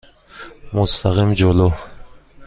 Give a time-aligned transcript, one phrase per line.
[0.73, 1.69] مستقیم جلو.